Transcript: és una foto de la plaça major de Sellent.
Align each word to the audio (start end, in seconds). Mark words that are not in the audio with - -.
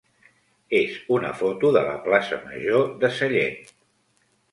és 0.77 0.93
una 1.17 1.29
foto 1.41 1.69
de 1.75 1.83
la 1.87 1.93
plaça 2.07 2.39
major 2.47 2.87
de 3.05 3.13
Sellent. 3.19 3.61